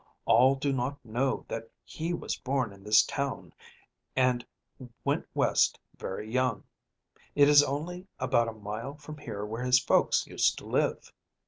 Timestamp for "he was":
1.83-2.35